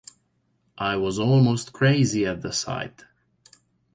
I 0.79 0.95
was 0.95 1.19
almost 1.19 1.73
crazy 1.73 2.25
at 2.25 2.41
the 2.41 2.51
sight. 2.51 3.03